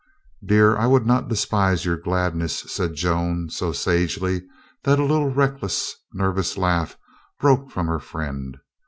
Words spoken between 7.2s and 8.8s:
broke from her friend.